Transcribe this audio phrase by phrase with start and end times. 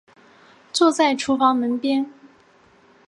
[0.73, 2.11] 坐在厨房的门边